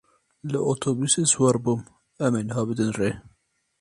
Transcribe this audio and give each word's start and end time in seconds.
Li 0.51 0.57
otobûsê 0.71 1.23
siwar 1.31 1.57
bûm, 1.63 1.81
em 2.25 2.33
ê 2.39 2.41
niha 2.47 2.61
bidin 2.69 2.91
rê. 2.99 3.11